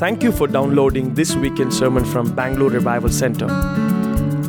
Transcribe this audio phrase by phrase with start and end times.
[0.00, 3.44] Thank you for downloading this weekend sermon from Bangalore Revival Center.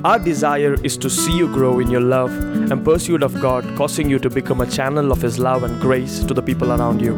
[0.05, 2.31] Our desire is to see you grow in your love
[2.71, 6.23] and pursuit of God, causing you to become a channel of His love and grace
[6.23, 7.15] to the people around you.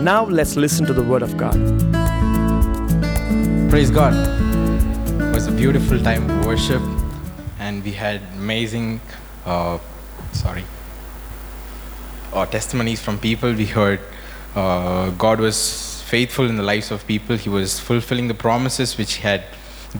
[0.00, 1.54] Now, let's listen to the Word of God.
[3.70, 4.14] Praise God.
[5.22, 6.82] It was a beautiful time of worship,
[7.60, 9.00] and we had amazing,
[9.46, 9.78] uh,
[10.32, 10.64] sorry,
[12.32, 13.54] uh, testimonies from people.
[13.54, 14.00] We heard
[14.56, 19.14] uh, God was faithful in the lives of people, He was fulfilling the promises which
[19.14, 19.42] He had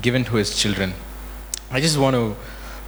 [0.00, 0.94] given to His children.
[1.72, 2.24] I just want to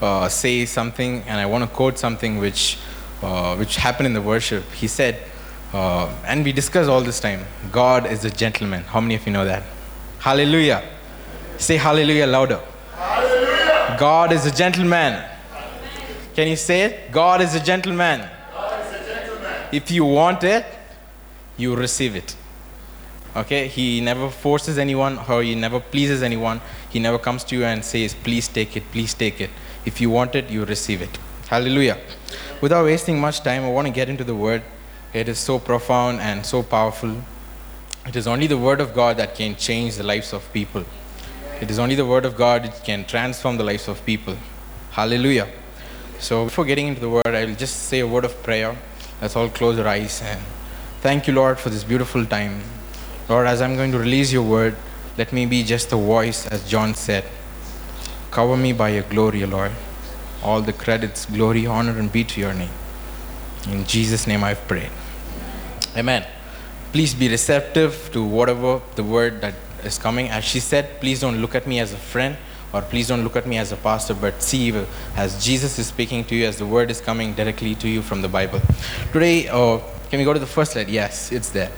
[0.07, 2.79] uh, say something, and I want to quote something which,
[3.23, 4.63] uh, which happened in the worship.
[4.83, 5.15] He said,
[5.73, 7.41] uh, and we discuss all this time,
[7.73, 8.85] God is a gentleman.
[8.85, 9.65] How many of you know that?
[10.21, 10.81] Hallelujah.
[11.59, 12.61] Say hallelujah louder.
[12.95, 13.97] Hallelujah.
[13.99, 15.29] God is a gentleman.
[16.37, 17.11] Can you say it?
[17.11, 18.21] God is a gentleman.
[18.53, 19.55] God is a gentleman.
[19.73, 20.65] If you want it,
[21.57, 22.37] you receive it.
[23.37, 23.69] Okay?
[23.69, 26.61] He never forces anyone or he never pleases anyone.
[26.91, 29.51] He never comes to you and says, please take it, please take it.
[29.85, 31.19] If you want it, you receive it.
[31.49, 31.99] Hallelujah.
[32.61, 34.63] Without wasting much time, I want to get into the word.
[35.13, 37.23] It is so profound and so powerful.
[38.07, 40.85] It is only the word of God that can change the lives of people.
[41.61, 44.37] It is only the word of God that can transform the lives of people.
[44.91, 45.49] Hallelujah.
[46.19, 48.77] So before getting into the word, I will just say a word of prayer.
[49.21, 50.41] Let's all close our eyes and
[51.01, 52.61] thank you, Lord, for this beautiful time.
[53.29, 54.77] Lord, as I'm going to release your word,
[55.19, 57.25] let me be just a voice, as John said.
[58.31, 59.73] Cover me by your glory, Lord.
[60.43, 62.71] All the credits, glory, honor, and be to your name.
[63.69, 64.91] In Jesus' name I've prayed.
[65.97, 66.25] Amen.
[66.93, 70.29] Please be receptive to whatever the word that is coming.
[70.29, 72.37] As she said, please don't look at me as a friend
[72.73, 74.73] or please don't look at me as a pastor, but see
[75.17, 78.23] as Jesus is speaking to you, as the word is coming directly to you from
[78.23, 78.61] the Bible.
[79.13, 79.79] Today, uh,
[80.11, 80.89] can we go to the first slide?
[80.89, 81.73] Yes, it's there.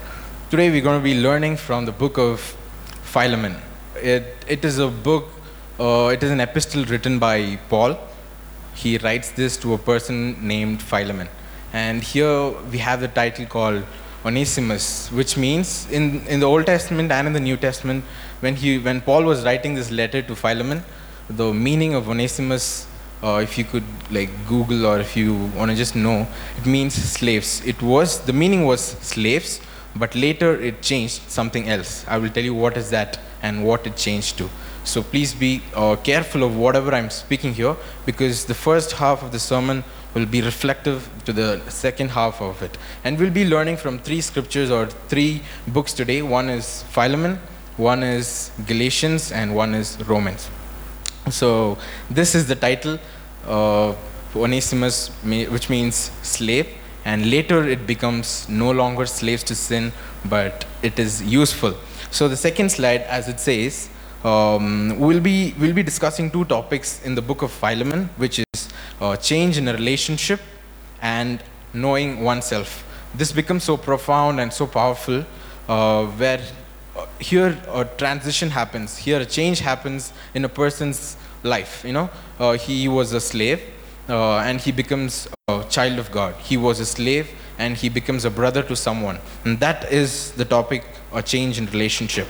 [0.51, 2.41] Today we're going to be learning from the book of
[3.03, 3.57] Philemon.
[3.97, 5.29] It, it is a book,
[5.79, 7.99] uh, it is an epistle written by Paul.
[8.75, 11.29] He writes this to a person named Philemon.
[11.75, 13.85] And here we have the title called
[14.25, 18.03] Onesimus, which means in, in the Old Testament and in the New Testament,
[18.41, 20.83] when, he, when Paul was writing this letter to Philemon,
[21.29, 22.87] the meaning of Onesimus,
[23.23, 26.95] uh, if you could like Google or if you want to just know, it means
[26.95, 27.63] slaves.
[27.67, 29.61] It was, the meaning was slaves,
[29.99, 32.05] but later it changed something else.
[32.09, 34.49] I will tell you what is that and what it changed to.
[34.85, 37.77] So please be uh, careful of whatever I'm speaking here
[38.07, 42.63] because the first half of the sermon will be reflective to the second half of
[42.63, 42.79] it.
[43.05, 46.23] And we'll be learning from three scriptures or three books today.
[46.23, 47.39] One is Philemon,
[47.77, 50.49] one is Galatians, and one is Romans.
[51.31, 51.77] So
[52.11, 52.99] this is the title,
[53.47, 53.95] uh,
[54.35, 56.67] Onesimus, which means slave.
[57.11, 59.93] And later it becomes no longer slaves to sin,
[60.27, 61.75] but it is useful.
[62.11, 63.89] So the second slide, as it says,
[64.25, 68.69] um, we'll, be, we'll be discussing two topics in the book of Philemon, which is
[69.01, 70.41] uh, change in a relationship
[71.01, 71.43] and
[71.73, 72.85] knowing oneself.
[73.15, 75.25] This becomes so profound and so powerful
[75.67, 76.43] uh, where
[76.95, 81.85] uh, here a transition happens, here a change happens in a person's life.
[81.87, 83.63] You know, uh, he was a slave
[84.09, 86.35] uh, and he becomes a child of God.
[86.37, 89.19] He was a slave and he becomes a brother to someone.
[89.45, 92.27] And that is the topic, a change in relationship.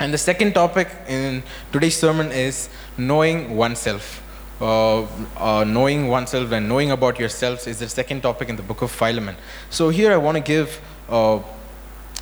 [0.00, 1.42] And the second topic in
[1.72, 4.20] today's sermon is knowing oneself.
[4.60, 5.02] Uh,
[5.36, 8.90] uh, knowing oneself and knowing about yourselves is the second topic in the book of
[8.90, 9.36] Philemon.
[9.68, 11.42] So, here I want to give a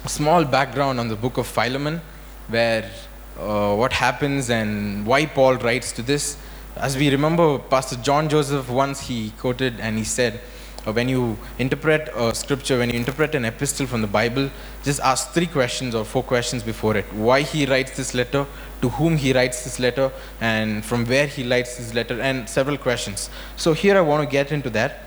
[0.06, 2.00] small background on the book of Philemon,
[2.48, 2.90] where
[3.38, 6.38] uh, what happens and why Paul writes to this.
[6.76, 10.40] As we remember, Pastor John Joseph once he quoted and he said,
[10.86, 14.50] uh, when you interpret a scripture, when you interpret an epistle from the Bible,
[14.82, 17.04] just ask three questions or four questions before it.
[17.12, 18.46] Why he writes this letter,
[18.80, 20.10] to whom he writes this letter,
[20.40, 23.30] and from where he writes this letter, and several questions.
[23.56, 25.04] So here I want to get into that.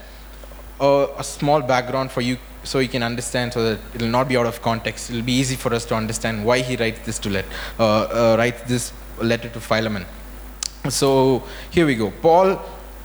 [0.80, 4.28] Uh, a small background for you so you can understand so that it will not
[4.28, 5.10] be out of context.
[5.10, 7.46] It will be easy for us to understand why he writes this to let,
[7.80, 10.06] uh, uh, writes this letter to Philemon.
[10.90, 12.12] So here we go.
[12.12, 12.62] Paul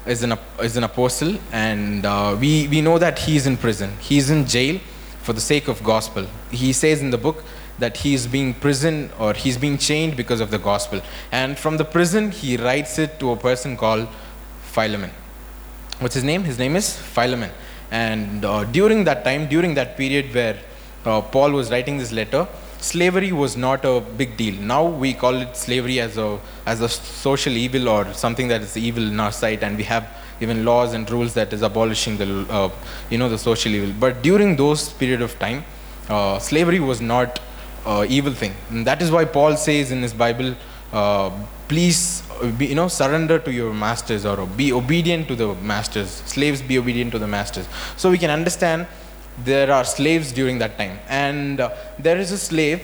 [0.07, 3.93] is an, is an apostle, and uh, we, we know that he is in prison.
[4.01, 4.81] He is in jail
[5.23, 6.27] for the sake of gospel.
[6.51, 7.45] He says in the book
[7.79, 11.01] that he is being prison or he's being chained because of the gospel.
[11.33, 14.09] And from the prison, he writes it to a person called
[14.63, 15.11] Philemon.
[15.99, 16.45] What's his name?
[16.45, 17.51] His name is Philemon.
[17.91, 20.59] And uh, during that time, during that period where
[21.05, 22.47] uh, Paul was writing this letter,
[22.79, 24.55] slavery was not a big deal.
[24.55, 28.77] Now we call it slavery as a as a social evil or something that is
[28.77, 30.09] evil in our sight, and we have
[30.41, 32.71] even laws and rules that is abolishing the uh,
[33.11, 33.95] you know the social evil.
[33.99, 35.65] But during those period of time,
[36.09, 37.41] uh, slavery was not
[37.85, 38.55] uh, evil thing.
[38.71, 40.55] And that is why Paul says in his Bible,
[40.93, 41.31] uh,
[41.69, 42.23] please,
[42.59, 46.11] be, you know, surrender to your masters or be obedient to the masters.
[46.27, 47.69] Slaves, be obedient to the masters.
[47.97, 48.87] So we can understand
[49.45, 52.83] there are slaves during that time, and uh, there is a slave.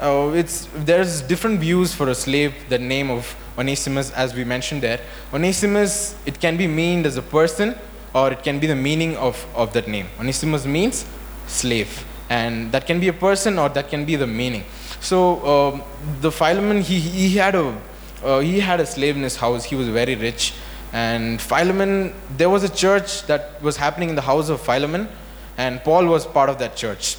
[0.00, 2.54] Uh, it's there's different views for a slave.
[2.68, 5.00] The name of Onesimus, as we mentioned there,
[5.32, 7.74] Onesimus it can be meaned as a person,
[8.14, 10.06] or it can be the meaning of of that name.
[10.20, 11.06] Onesimus means
[11.46, 14.64] slave, and that can be a person or that can be the meaning.
[15.00, 15.82] So um,
[16.20, 17.76] the Philemon he he had a
[18.24, 19.64] uh, he had a slave in his house.
[19.64, 20.54] He was very rich,
[20.92, 25.08] and Philemon there was a church that was happening in the house of Philemon,
[25.56, 27.16] and Paul was part of that church.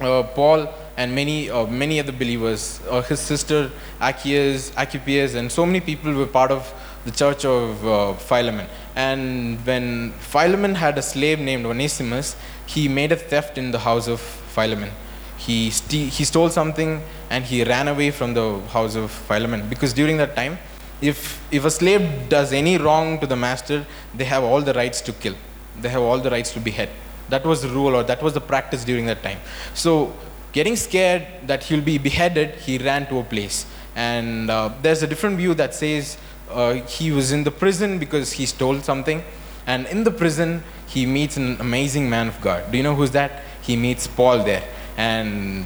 [0.00, 3.70] Uh, Paul and many uh, many other believers, uh, his sister
[4.00, 6.72] Archippus, and so many people were part of
[7.04, 8.66] the church of uh, Philemon.
[8.94, 12.36] And when Philemon had a slave named Onesimus,
[12.66, 14.90] he made a theft in the house of Philemon.
[15.38, 19.92] He, ste- he stole something and he ran away from the house of Philemon because
[19.92, 20.58] during that time,
[21.00, 23.84] if, if a slave does any wrong to the master,
[24.14, 25.34] they have all the rights to kill.
[25.80, 26.90] They have all the rights to behead.
[27.32, 29.38] That was the rule or that was the practice during that time.
[29.72, 30.14] So,
[30.52, 33.64] getting scared that he'll be beheaded, he ran to a place.
[33.96, 36.18] And uh, there's a different view that says
[36.50, 39.24] uh, he was in the prison because he stole something.
[39.66, 42.70] And in the prison, he meets an amazing man of God.
[42.70, 43.42] Do you know who's that?
[43.62, 44.64] He meets Paul there.
[44.98, 45.64] And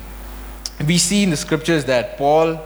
[0.87, 2.61] we see in the scriptures that Paul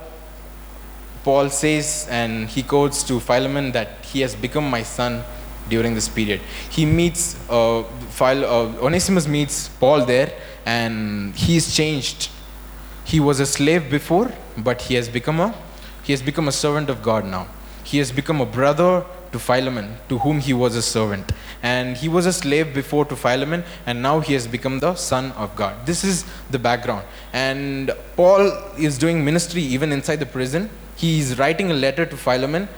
[1.24, 5.22] Paul says and he quotes to Philemon that he has become my son
[5.70, 6.40] during this period.
[6.68, 7.84] He meets uh,
[8.18, 10.30] Phil, uh, Onesimus meets Paul there
[10.66, 12.28] and he is changed.
[13.04, 15.54] He was a slave before, but he has become a
[16.02, 17.46] he has become a servant of God now.
[17.84, 21.32] He has become a brother to Philemon, to whom he was a servant.
[21.62, 25.32] And he was a slave before to Philemon, and now he has become the son
[25.32, 25.86] of God.
[25.86, 27.04] This is the background.
[27.32, 30.70] And Paul is doing ministry even inside the prison.
[30.96, 32.68] He is writing a letter to Philemon,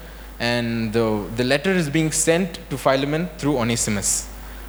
[0.42, 4.28] and the, the letter is being sent to Philemon through Onesimus.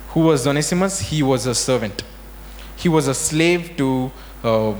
[0.09, 0.99] Who was Onesimus?
[0.99, 2.03] He was a servant.
[2.75, 4.11] He was a slave to,
[4.43, 4.75] uh,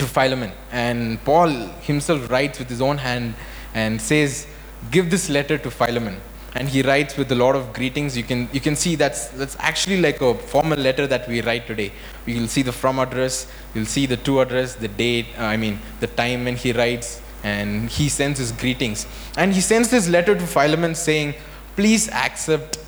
[0.00, 0.52] to Philemon.
[0.70, 1.48] And Paul
[1.90, 3.34] himself writes with his own hand
[3.72, 4.46] and says,
[4.90, 6.20] Give this letter to Philemon.
[6.54, 8.14] And he writes with a lot of greetings.
[8.14, 11.66] You can, you can see that's, that's actually like a formal letter that we write
[11.66, 11.90] today.
[12.26, 16.06] You'll see the from address, you'll see the to address, the date, I mean, the
[16.06, 19.06] time when he writes, and he sends his greetings.
[19.36, 21.34] And he sends this letter to Philemon saying,
[21.76, 22.78] Please accept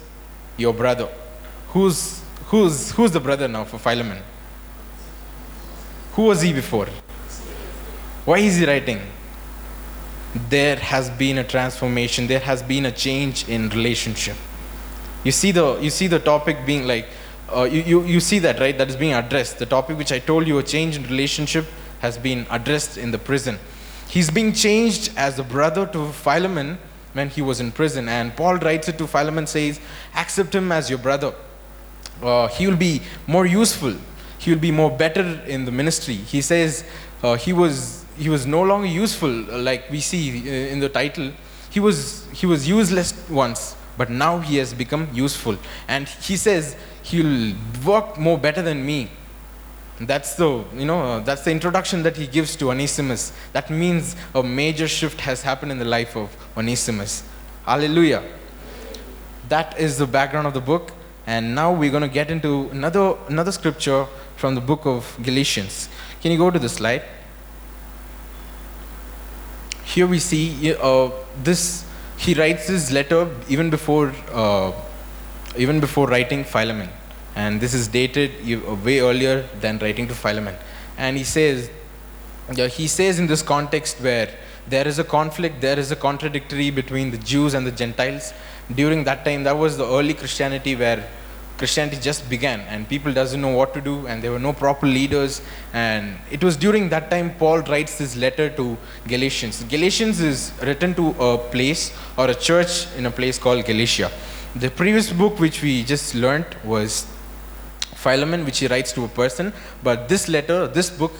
[0.56, 1.08] your brother.
[1.68, 4.18] Who's, who's, who's the brother now for Philemon?
[6.12, 6.86] Who was he before?
[8.24, 9.00] Why is he writing?
[10.48, 14.36] There has been a transformation, there has been a change in relationship.
[15.24, 17.08] You see the, you see the topic being like,
[17.54, 18.76] uh, you, you, you see that, right?
[18.76, 19.58] That is being addressed.
[19.58, 21.66] The topic which I told you, a change in relationship,
[22.00, 23.58] has been addressed in the prison.
[24.14, 26.78] He's being changed as a brother to Philemon
[27.14, 28.08] when he was in prison.
[28.08, 29.80] And Paul writes it to Philemon, says,
[30.14, 31.34] Accept him as your brother.
[32.22, 33.92] Uh, he will be more useful.
[34.38, 36.14] He will be more better in the ministry.
[36.14, 36.84] He says
[37.24, 41.32] uh, he was he was no longer useful, like we see uh, in the title.
[41.70, 45.58] He was he was useless once, but now he has become useful.
[45.88, 49.10] And he says he'll work more better than me.
[50.00, 53.32] That's the you know uh, that's the introduction that he gives to Onesimus.
[53.52, 57.22] That means a major shift has happened in the life of Onesimus.
[57.64, 58.22] Hallelujah.
[59.48, 60.92] That is the background of the book.
[61.26, 65.88] And now we're going to get into another another scripture from the book of Galatians.
[66.20, 67.02] Can you go to the slide?
[69.84, 71.10] Here we see uh,
[71.42, 71.84] this.
[72.16, 74.72] He writes this letter even before uh,
[75.56, 76.88] even before writing Philemon,
[77.34, 78.30] and this is dated
[78.84, 80.54] way earlier than writing to Philemon.
[80.96, 81.70] And he says,
[82.70, 84.30] he says in this context where
[84.68, 88.32] there is a conflict, there is a contradictory between the Jews and the Gentiles.
[88.74, 91.06] During that time, that was the early Christianity where
[91.58, 94.86] Christianity just began and people doesn't know what to do and there were no proper
[94.86, 95.40] leaders
[95.72, 98.76] and it was during that time Paul writes this letter to
[99.06, 99.62] Galatians.
[99.64, 104.10] Galatians is written to a place or a church in a place called Galatia.
[104.56, 107.06] The previous book which we just learned was
[108.04, 111.12] Philemon which he writes to a person but this letter, this book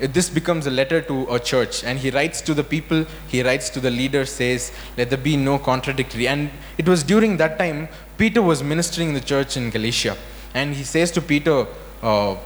[0.00, 1.82] this becomes a letter to a church.
[1.82, 5.36] And he writes to the people he writes to the leader says let there be
[5.36, 6.28] no contradictory.
[6.28, 10.16] And it was during that time peter was ministering in the church in galatia.
[10.54, 11.66] And he says to peter
[12.02, 12.36] uh,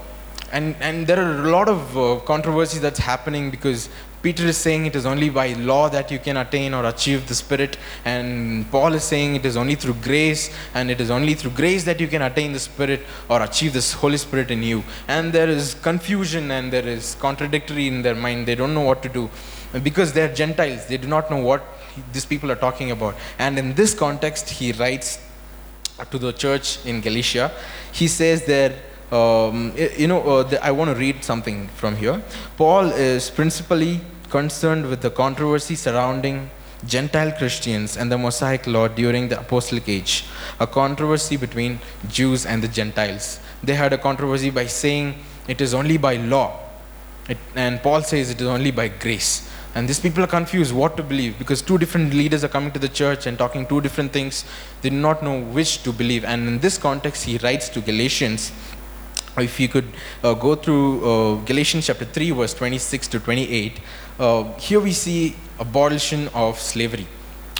[0.52, 3.88] and, and there are a lot of uh, controversy that's happening because
[4.22, 7.34] Peter is saying it is only by law that you can attain or achieve the
[7.34, 11.50] Spirit, and Paul is saying it is only through grace, and it is only through
[11.50, 14.84] grace that you can attain the Spirit or achieve this Holy Spirit in you.
[15.08, 18.46] And there is confusion and there is contradictory in their mind.
[18.46, 19.28] They don't know what to do.
[19.82, 21.64] Because they're Gentiles, they do not know what
[22.12, 23.14] these people are talking about.
[23.38, 25.18] And in this context, he writes
[26.10, 27.50] to the church in Galatia.
[27.92, 28.78] He says there,
[29.12, 32.22] um, you know, uh, the, I want to read something from here.
[32.56, 34.00] Paul is principally
[34.30, 36.50] concerned with the controversy surrounding
[36.86, 40.24] Gentile Christians and the Mosaic law during the apostolic age,
[40.58, 41.78] a controversy between
[42.08, 43.38] Jews and the Gentiles.
[43.62, 45.14] They had a controversy by saying
[45.46, 46.58] it is only by law,
[47.28, 49.48] it, and Paul says it is only by grace.
[49.74, 52.78] And these people are confused what to believe because two different leaders are coming to
[52.78, 54.44] the church and talking two different things.
[54.82, 56.24] They do not know which to believe.
[56.24, 58.52] And in this context, he writes to Galatians.
[59.38, 59.88] If you could
[60.22, 63.80] uh, go through uh, Galatians chapter 3, verse 26 to 28,
[64.18, 67.06] uh, here we see abolition of slavery.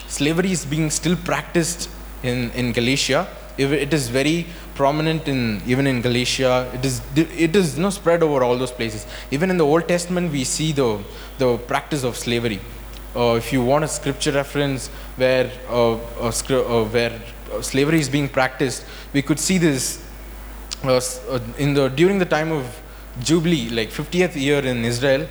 [0.07, 1.89] Slavery is being still practiced
[2.23, 3.27] in, in Galatia.
[3.57, 6.71] It is very prominent in even in Galatia.
[6.73, 9.07] It is it is you know, spread over all those places.
[9.31, 10.99] Even in the Old Testament, we see the
[11.39, 12.61] the practice of slavery.
[13.15, 17.21] Uh, if you want a scripture reference where uh, uh, where
[17.61, 20.03] slavery is being practiced, we could see this
[20.85, 22.83] Uh, in the during the time of
[23.21, 25.29] Jubilee, like 50th year in Israel.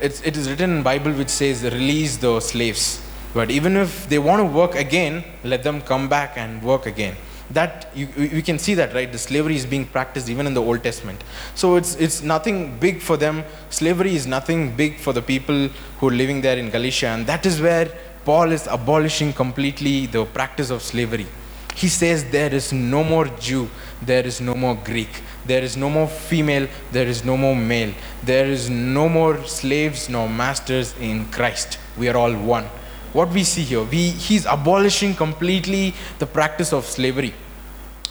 [0.00, 3.02] It's, it is written in Bible which says release the slaves.
[3.34, 7.16] But even if they want to work again, let them come back and work again.
[7.50, 9.10] That you, you can see that right?
[9.10, 11.22] The slavery is being practiced even in the old testament.
[11.54, 13.44] So it's it's nothing big for them.
[13.70, 15.68] Slavery is nothing big for the people
[15.98, 17.08] who are living there in galatia.
[17.08, 17.90] And that is where
[18.24, 21.26] paul is abolishing completely the practice of slavery.
[21.74, 23.70] He says there is no more jew
[24.02, 27.92] there is no more greek there is no more female there is no more male
[28.22, 32.64] there is no more slaves nor masters in christ we are all one
[33.12, 33.82] what we see here.
[33.82, 37.34] We, he's abolishing completely the practice of slavery.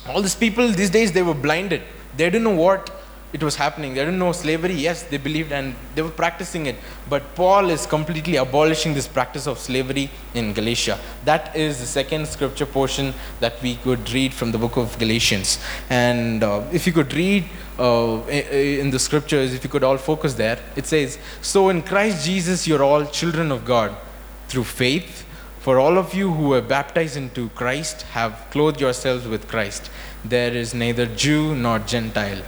[0.07, 1.81] All these people these days, they were blinded.
[2.15, 2.89] They didn't know what
[3.33, 3.93] it was happening.
[3.93, 4.73] They didn't know slavery.
[4.73, 6.75] Yes, they believed and they were practicing it.
[7.09, 10.97] But Paul is completely abolishing this practice of slavery in Galatia.
[11.25, 15.59] That is the second scripture portion that we could read from the book of Galatians.
[15.89, 17.43] And uh, if you could read
[17.77, 22.25] uh, in the scriptures, if you could all focus there, it says, So in Christ
[22.25, 23.95] Jesus, you're all children of God
[24.47, 25.25] through faith.
[25.59, 29.91] For all of you who were baptized into Christ have clothed yourselves with Christ.
[30.23, 32.41] There is neither Jew nor Gentile,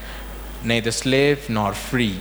[0.64, 2.20] neither slave nor free,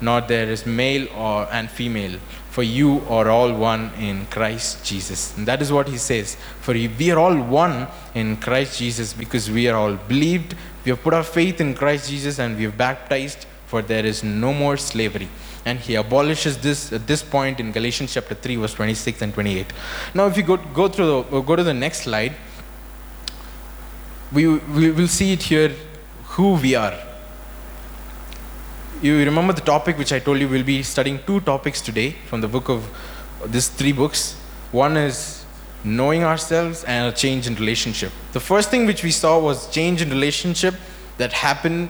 [0.00, 2.18] nor there is male or and female,
[2.50, 5.36] for you are all one in Christ Jesus.
[5.36, 6.36] And that is what he says.
[6.60, 11.02] For we are all one in Christ Jesus because we are all believed, we have
[11.02, 14.76] put our faith in Christ Jesus, and we have baptized, for there is no more
[14.76, 15.28] slavery
[15.64, 19.66] and he abolishes this at this point in Galatians chapter 3 verse 26 and 28.
[20.12, 22.34] Now if you go, go through the, uh, go to the next slide
[24.32, 25.72] we, we will see it here
[26.24, 26.94] who we are.
[29.02, 32.40] You remember the topic which I told you we'll be studying two topics today from
[32.40, 32.88] the book of
[33.44, 34.34] these three books.
[34.70, 35.44] One is
[35.82, 38.12] knowing ourselves and a change in relationship.
[38.32, 40.76] The first thing which we saw was change in relationship
[41.18, 41.88] that happened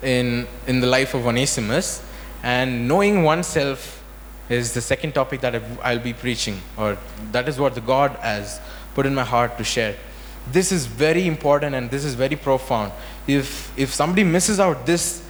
[0.00, 2.04] in, in the life of Onesimus.
[2.44, 4.00] And knowing oneself
[4.48, 6.96] is the second topic that I'll be preaching, or
[7.32, 8.60] that is what the God has
[8.94, 9.96] put in my heart to share.
[10.52, 12.92] This is very important and this is very profound.
[13.26, 15.23] If, if somebody misses out this,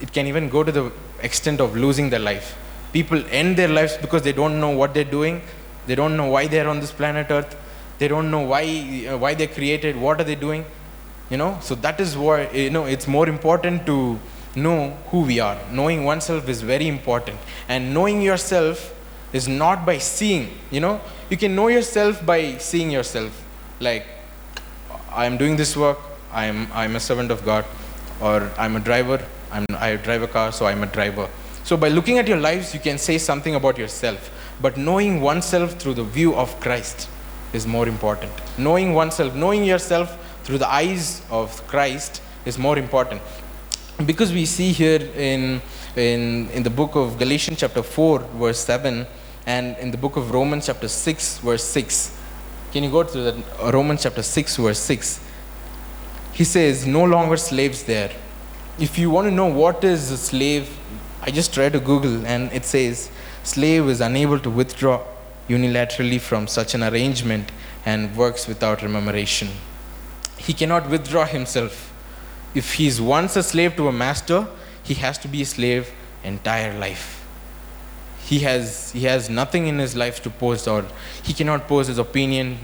[0.00, 0.92] it can even go to the
[1.22, 2.56] extent of losing their life.
[2.92, 5.42] People end their lives because they don't know what they're doing,
[5.86, 7.56] they don't know why they're on this planet Earth,
[7.98, 10.64] they don't know why, uh, why they're created, what are they doing.
[11.28, 14.18] You know, so that is why, you know, it's more important to
[14.56, 15.58] know who we are.
[15.70, 17.38] Knowing oneself is very important.
[17.68, 18.92] And knowing yourself
[19.32, 23.44] is not by seeing, you know, you can know yourself by seeing yourself.
[23.78, 24.06] Like,
[25.12, 25.98] I am doing this work,
[26.32, 27.64] I am, I'm a servant of God,
[28.20, 31.28] or I'm a driver, I'm, I drive a car, so I'm a driver.
[31.64, 34.30] So, by looking at your lives, you can say something about yourself.
[34.60, 37.08] But knowing oneself through the view of Christ
[37.52, 38.32] is more important.
[38.58, 43.20] Knowing oneself, knowing yourself through the eyes of Christ is more important
[44.06, 45.60] because we see here in,
[45.96, 49.06] in, in the book of Galatians chapter 4 verse 7
[49.46, 52.16] and in the book of Romans chapter 6 verse 6
[52.72, 53.42] can you go to the
[53.72, 55.20] Romans chapter 6 verse 6
[56.32, 58.10] he says no longer slaves there
[58.80, 60.76] if you want to know what is a slave
[61.22, 63.10] I just tried to google and it says
[63.44, 65.04] slave is unable to withdraw
[65.48, 67.52] unilaterally from such an arrangement
[67.84, 69.48] and works without remuneration
[70.38, 71.90] he cannot withdraw himself
[72.54, 74.46] if he's once a slave to a master,
[74.82, 75.92] he has to be a slave
[76.24, 77.16] entire life.
[78.22, 80.84] he has, he has nothing in his life to post, or
[81.22, 82.58] he cannot post his opinion,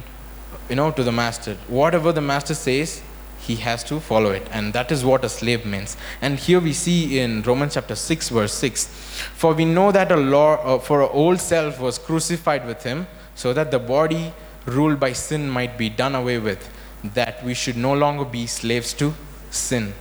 [0.68, 1.56] you know, to the master.
[1.66, 3.02] Whatever the master says,
[3.46, 4.46] he has to follow it.
[4.50, 5.96] And that is what a slave means.
[6.20, 8.86] And here we see in Romans chapter 6, verse 6
[9.34, 13.06] For we know that a law uh, for our old self was crucified with him,
[13.34, 14.32] so that the body
[14.64, 16.68] ruled by sin might be done away with,
[17.14, 19.14] that we should no longer be slaves to
[19.50, 19.94] sin.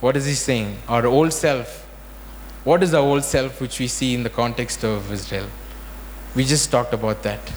[0.00, 0.78] What is he saying?
[0.88, 1.82] Our old self.
[2.64, 5.48] What is the old self which we see in the context of Israel?
[6.34, 7.52] We just talked about that.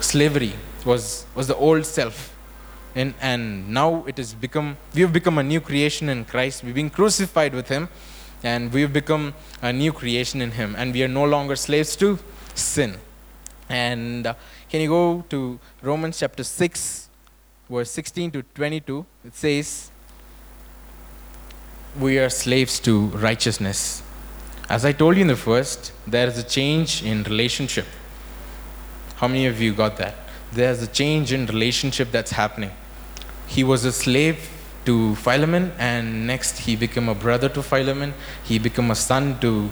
[0.00, 0.52] Slavery
[0.84, 2.33] was, was the old self
[2.94, 6.62] and, and now it has become we have become a new creation in christ.
[6.62, 7.88] We've been crucified with him
[8.42, 12.18] and we've become a new creation in him and we are no longer slaves to
[12.54, 12.96] sin.
[13.68, 14.34] And uh,
[14.68, 17.08] can you go to romans chapter 6
[17.68, 19.90] verse 16 to 22 it says
[21.98, 24.02] we are slaves to righteousness.
[24.68, 27.86] As i told you in the first there is a change in relationship.
[29.16, 30.14] How many of you got that?
[30.52, 32.70] There's a change in relationship that's happening
[33.46, 34.50] he was a slave
[34.84, 38.14] to Philemon, and next he became a brother to Philemon.
[38.42, 39.70] He became a son to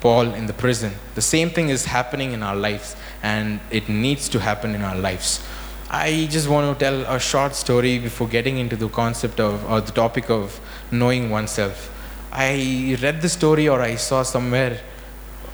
[0.00, 0.92] Paul in the prison.
[1.14, 4.96] The same thing is happening in our lives, and it needs to happen in our
[4.96, 5.42] lives.
[5.90, 9.80] I just want to tell a short story before getting into the concept of or
[9.80, 11.90] the topic of knowing oneself.
[12.32, 14.80] I read the story or I saw somewhere,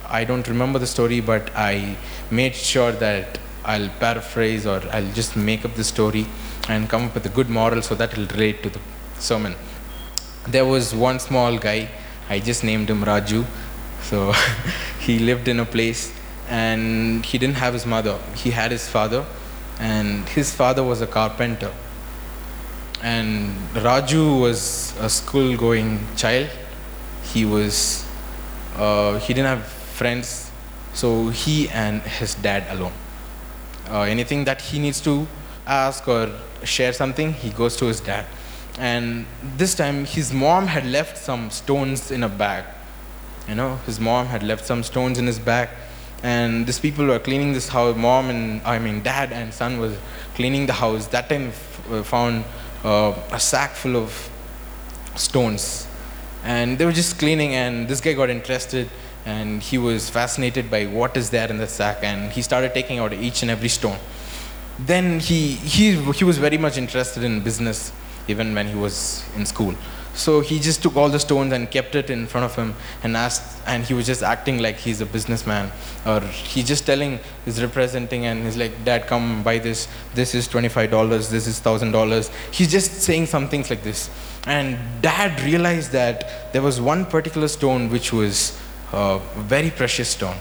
[0.07, 1.95] I don't remember the story, but I
[2.31, 6.25] made sure that I'll paraphrase or I'll just make up the story
[6.69, 8.79] and come up with a good moral so that will relate to the
[9.19, 9.55] sermon.
[10.47, 11.89] There was one small guy,
[12.29, 13.45] I just named him Raju.
[14.03, 14.33] So
[14.99, 16.13] he lived in a place
[16.49, 18.19] and he didn't have his mother.
[18.35, 19.25] He had his father,
[19.79, 21.71] and his father was a carpenter.
[23.01, 26.49] And Raju was a school going child.
[27.23, 28.05] He was,
[28.75, 30.51] uh, he didn't have friends,
[30.93, 32.93] so he and his dad alone.
[33.89, 35.27] Uh, anything that he needs to
[35.71, 36.29] ask or
[36.63, 38.25] share something, he goes to his dad.
[38.77, 39.25] And
[39.57, 42.65] this time, his mom had left some stones in a bag.
[43.47, 45.69] You know, his mom had left some stones in his bag.
[46.23, 47.95] And these people were cleaning this house.
[47.95, 49.97] Mom and, I mean, dad and son was
[50.35, 51.07] cleaning the house.
[51.07, 52.43] That time, f- found
[52.83, 54.29] uh, a sack full of
[55.15, 55.87] stones.
[56.43, 58.89] And they were just cleaning, and this guy got interested
[59.23, 62.97] and he was fascinated by what is there in the sack and he started taking
[62.97, 63.97] out each and every stone
[64.79, 67.91] then he, he, he was very much interested in business
[68.27, 69.75] even when he was in school.
[70.13, 73.15] So he just took all the stones and kept it in front of him and
[73.15, 75.71] asked, and he was just acting like he's a businessman.
[76.05, 79.87] Or he just telling, he's representing, and he's like, Dad, come buy this.
[80.13, 82.29] This is $25, this is $1,000.
[82.51, 84.09] He's just saying some things like this.
[84.45, 88.59] And Dad realized that there was one particular stone which was
[88.91, 90.37] a very precious stone.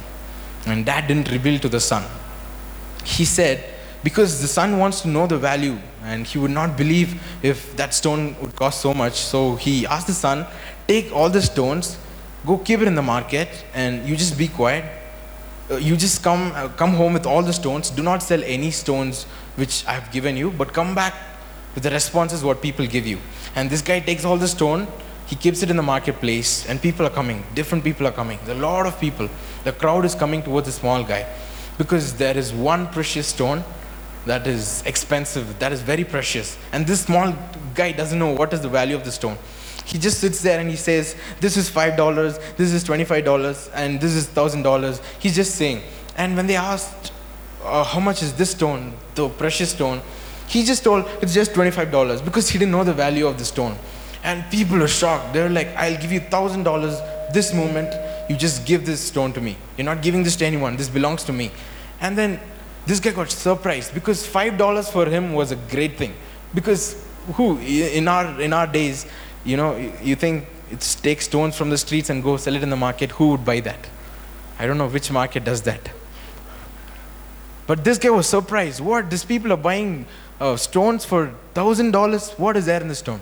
[0.67, 2.05] And Dad didn't reveal to the son.
[3.05, 3.65] He said,
[4.03, 7.93] because the son wants to know the value and he would not believe if that
[7.95, 9.15] stone would cost so much.
[9.15, 10.47] So he asked the son,
[10.89, 11.99] take all the stones,
[12.47, 14.85] go keep it in the market, and you just be quiet.
[15.71, 17.91] Uh, you just come, uh, come home with all the stones.
[17.91, 19.25] Do not sell any stones
[19.57, 21.15] which I have given you, but come back
[21.75, 23.19] with the responses what people give you.
[23.55, 24.89] And this guy takes all the stone,
[25.27, 27.45] he keeps it in the marketplace, and people are coming.
[27.55, 28.41] Different people are coming.
[28.45, 29.29] There's a lot of people.
[29.63, 31.27] The crowd is coming towards the small guy
[31.79, 33.63] because there is one precious stone
[34.27, 36.59] that is expensive, that is very precious.
[36.73, 37.35] And this small
[37.75, 39.37] guy doesn't know what is the value of the stone.
[39.85, 44.15] He just sits there and he says, This is $5, this is $25, and this
[44.15, 45.01] is $1,000.
[45.19, 45.83] He's just saying.
[46.17, 47.13] And when they asked,
[47.65, 50.01] uh, How much is this stone, the precious stone?
[50.47, 53.77] He just told, It's just $25 because he didn't know the value of the stone.
[54.23, 55.33] And people are shocked.
[55.33, 57.95] They're like, I'll give you $1,000 this moment.
[58.29, 59.57] You just give this stone to me.
[59.77, 60.77] You're not giving this to anyone.
[60.77, 61.51] This belongs to me.
[62.01, 62.39] And then
[62.91, 66.13] this guy got surprised because five dollars for him was a great thing.
[66.53, 67.01] Because
[67.35, 69.07] who in our in our days,
[69.45, 72.71] you know, you think it's take stones from the streets and go sell it in
[72.71, 73.13] the market.
[73.13, 73.89] Who would buy that?
[74.59, 75.91] I don't know which market does that.
[77.69, 78.81] But this guy was surprised.
[78.81, 79.09] What?
[79.09, 80.05] These people are buying
[80.41, 82.33] uh, stones for thousand dollars.
[82.33, 83.21] What is there in the stone?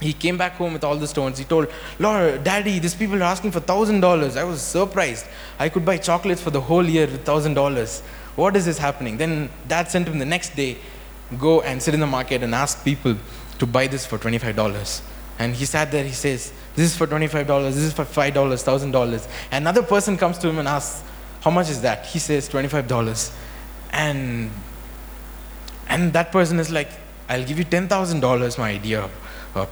[0.00, 1.38] He came back home with all the stones.
[1.38, 4.36] He told, Lord, Daddy, these people are asking for thousand dollars.
[4.36, 5.26] I was surprised.
[5.58, 8.02] I could buy chocolates for the whole year with thousand dollars.
[8.36, 9.16] What is this happening?
[9.16, 10.78] Then dad sent him the next day,
[11.38, 13.16] go and sit in the market and ask people
[13.58, 15.02] to buy this for $25.
[15.38, 19.28] And he sat there, he says, This is for $25, this is for $5, $1,000.
[19.52, 21.02] Another person comes to him and asks,
[21.40, 22.06] How much is that?
[22.06, 23.32] He says, $25.
[23.92, 24.50] And,
[25.88, 26.90] and that person is like,
[27.28, 29.08] I'll give you $10,000, my dear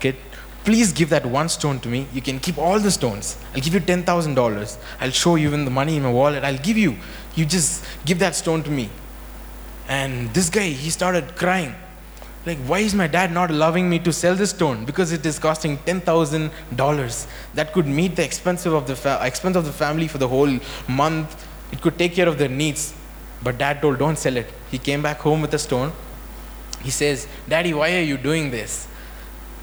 [0.01, 0.17] kid.
[0.65, 2.07] Please give that one stone to me.
[2.13, 3.39] You can keep all the stones.
[3.55, 4.77] I'll give you $10,000.
[5.01, 6.45] I'll show you in the money in my wallet.
[6.45, 6.97] I'll give you.
[7.39, 8.91] You just give that stone to me.
[9.89, 11.73] And this guy, he started crying.
[12.45, 14.85] Like, why is my dad not allowing me to sell this stone?
[14.85, 17.27] Because it is costing $10,000.
[17.55, 20.59] That could meet the expense of the, fa- expense of the family for the whole
[20.89, 21.47] month.
[21.71, 22.93] It could take care of their needs.
[23.41, 24.51] But dad told, don't sell it.
[24.73, 25.93] He came back home with a stone.
[26.83, 28.87] He says, Daddy, why are you doing this?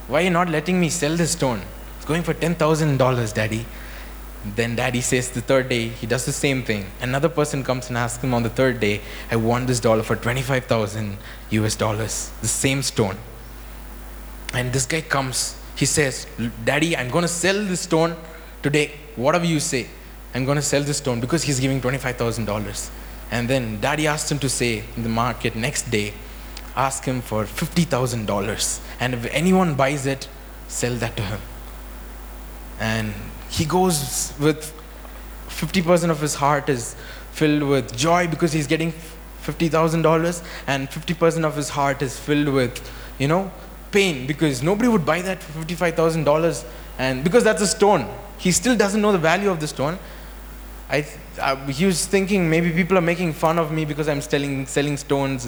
[0.08, 1.62] Why are you not letting me sell this stone?
[1.98, 3.66] It's going for $10,000, Daddy.
[4.54, 6.86] Then Daddy says the third day, he does the same thing.
[7.02, 10.16] Another person comes and asks him on the third day, I want this dollar for
[10.16, 11.18] 25,000
[11.50, 13.18] US dollars, the same stone.
[14.54, 16.28] And this guy comes, he says,
[16.64, 18.16] Daddy, I'm going to sell this stone
[18.62, 18.92] today.
[19.16, 19.88] Whatever you say,
[20.36, 22.90] I'm going to sell this stone because he's giving $25,000.
[23.32, 26.14] And then Daddy asked him to say in the market next day,
[26.76, 28.80] ask him for $50,000.
[29.00, 30.28] And if anyone buys it,
[30.68, 31.40] sell that to him.
[32.80, 33.14] And
[33.50, 34.74] he goes with
[35.48, 36.96] 50% of his heart is
[37.32, 38.94] filled with joy because he's getting
[39.44, 42.82] $50,000 and 50% of his heart is filled with,
[43.20, 43.52] you know,
[43.92, 46.66] pain because nobody would buy that for $55,000
[46.98, 48.08] and because that's a stone.
[48.38, 49.98] He still doesn't know the value of the stone.
[50.90, 51.06] I,
[51.42, 54.98] I, he was thinking maybe people are making fun of me because I'm selling, selling
[54.98, 55.46] stones.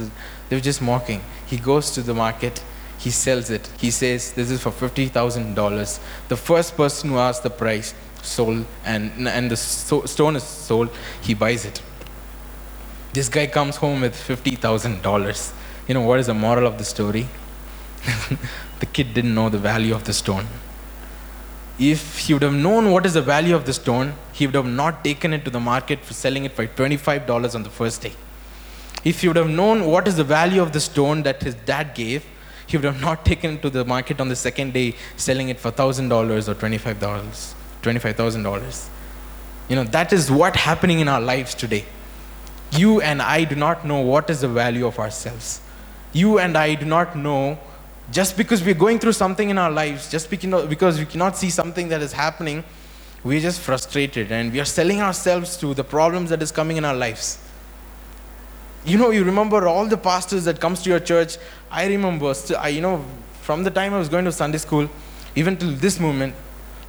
[0.49, 1.21] They were just mocking.
[1.45, 2.63] He goes to the market,
[2.97, 3.69] he sells it.
[3.77, 5.99] He says, This is for $50,000.
[6.27, 10.89] The first person who asks the price sold, and, and the so, stone is sold,
[11.21, 11.81] he buys it.
[13.13, 15.53] This guy comes home with $50,000.
[15.87, 17.27] You know what is the moral of the story?
[18.79, 20.45] the kid didn't know the value of the stone.
[21.79, 24.65] If he would have known what is the value of the stone, he would have
[24.65, 28.13] not taken it to the market for selling it for $25 on the first day.
[29.03, 31.93] If he would have known what is the value of the stone that his dad
[31.93, 32.25] gave,
[32.67, 35.59] he would have not taken it to the market on the second day, selling it
[35.59, 38.89] for $1,000 or $25, $25,000.
[39.69, 41.85] You know, that is what happening in our lives today.
[42.71, 45.61] You and I do not know what is the value of ourselves.
[46.13, 47.57] You and I do not know
[48.11, 51.89] just because we're going through something in our lives, just because we cannot see something
[51.89, 52.63] that is happening,
[53.23, 56.85] we're just frustrated and we are selling ourselves to the problems that is coming in
[56.85, 57.39] our lives.
[58.85, 61.37] You know, you remember all the pastors that comes to your church.
[61.69, 63.03] I remember, I, you know,
[63.41, 64.89] from the time I was going to Sunday school,
[65.35, 66.35] even till this moment,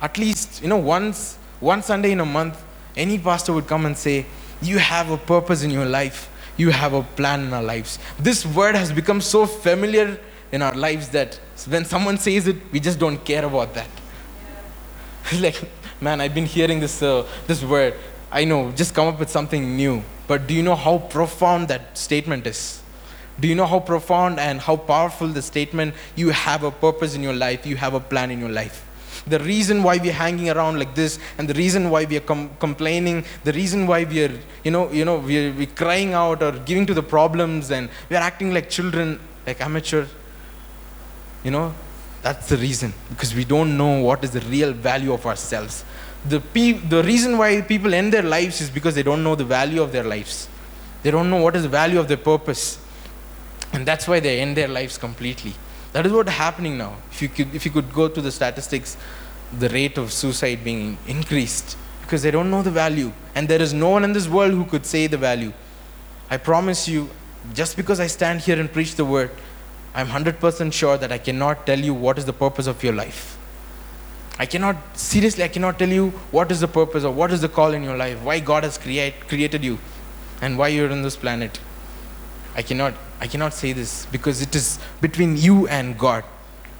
[0.01, 2.62] at least, you know, once, one Sunday in a month,
[2.96, 4.27] any pastor would come and say,
[4.61, 6.31] you have a purpose in your life.
[6.57, 7.98] You have a plan in our lives.
[8.18, 10.18] This word has become so familiar
[10.51, 13.88] in our lives that when someone says it, we just don't care about that.
[15.33, 15.40] Yeah.
[15.40, 15.70] like,
[16.01, 17.94] man, I've been hearing this, uh, this word.
[18.31, 20.03] I know, just come up with something new.
[20.29, 22.81] But do you know how profound that statement is?
[23.41, 27.23] Do you know how profound and how powerful the statement, you have a purpose in
[27.23, 28.85] your life, you have a plan in your life?
[29.27, 32.51] The reason why we're hanging around like this, and the reason why we are com-
[32.61, 36.53] complaining, the reason why we are, you know, you know, we're, we're crying out or
[36.53, 40.07] giving to the problems, and we're acting like children, like amateur
[41.45, 41.75] you know,
[42.23, 45.85] that's the reason because we don't know what is the real value of ourselves.
[46.29, 49.45] The, pe- the reason why people end their lives is because they don't know the
[49.45, 50.49] value of their lives.
[51.03, 52.79] They don't know what is the value of their purpose.
[53.73, 55.55] And that's why they end their lives completely.
[55.93, 56.97] That is what's happening now.
[57.11, 58.97] If you could, if you could go to the statistics,
[59.59, 63.12] the rate of suicide being increased because they don't know the value.
[63.35, 65.53] And there is no one in this world who could say the value.
[66.31, 67.09] I promise you,
[67.55, 69.31] just because I stand here and preach the word,
[69.95, 73.38] I'm 100% sure that I cannot tell you what is the purpose of your life.
[74.38, 77.48] I cannot, seriously, I cannot tell you what is the purpose or what is the
[77.48, 79.79] call in your life, why God has create, created you,
[80.40, 81.59] and why you're on this planet.
[82.55, 86.24] I cannot, I cannot say this because it is between you and God.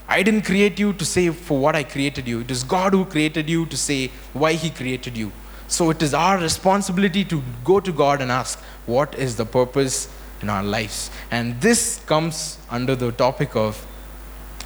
[0.07, 2.41] I didn't create you to say for what I created you.
[2.41, 5.33] It is God who created you to say why He created you.
[5.67, 10.09] So it is our responsibility to go to God and ask, what is the purpose
[10.41, 11.11] in our lives.
[11.31, 13.85] And this comes under the topic of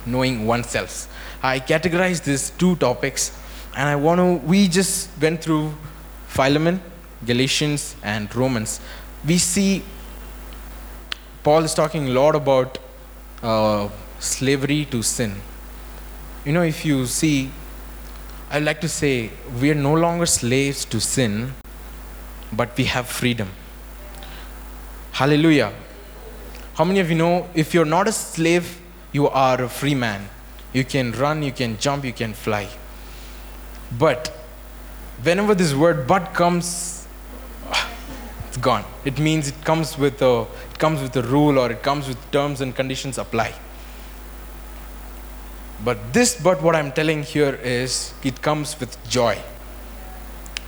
[0.06, 1.08] knowing oneself.
[1.42, 3.36] I categorize these two topics,
[3.76, 5.74] and I want to, we just went through
[6.28, 6.80] Philemon,
[7.26, 8.80] Galatians, and Romans.
[9.26, 9.82] We see
[11.42, 12.78] Paul is talking a lot about
[13.42, 13.88] uh,
[14.20, 15.34] slavery to sin.
[16.44, 17.50] You know, if you see,
[18.48, 21.54] I like to say we are no longer slaves to sin,
[22.52, 23.48] but we have freedom.
[25.10, 25.72] Hallelujah.
[26.74, 28.80] How many of you know if you're not a slave,
[29.12, 30.28] you are a free man?
[30.72, 32.68] You can run, you can jump, you can fly.
[33.98, 34.28] But
[35.22, 37.06] whenever this word but comes,
[38.48, 38.84] it's gone.
[39.04, 42.18] It means it comes with a it comes with a rule or it comes with
[42.30, 43.54] terms and conditions apply.
[45.84, 49.38] But this, but what I'm telling here is it comes with joy.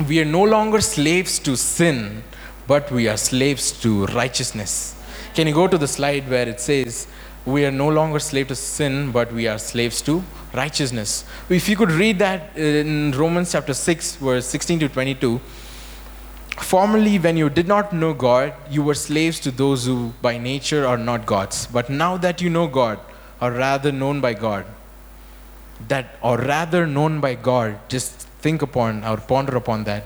[0.08, 2.24] We are no longer slaves to sin,
[2.66, 5.00] but we are slaves to righteousness.
[5.34, 7.06] Can you go to the slide where it says,
[7.46, 11.24] We are no longer slaves to sin, but we are slaves to righteousness?
[11.48, 15.40] If you could read that uh, in Romans chapter 6, verse 16 to 22.
[16.60, 20.86] Formerly, when you did not know God, you were slaves to those who by nature
[20.86, 21.66] are not gods.
[21.66, 23.00] But now that you know God,
[23.40, 24.64] or rather known by God,
[25.88, 28.12] that or rather known by God, just
[28.44, 30.04] think upon or ponder upon that.